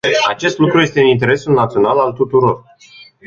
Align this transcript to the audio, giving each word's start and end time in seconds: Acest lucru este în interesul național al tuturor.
Acest 0.29 0.57
lucru 0.57 0.81
este 0.81 0.99
în 0.99 1.05
interesul 1.05 1.53
național 1.53 1.99
al 1.99 2.13
tuturor. 2.13 2.63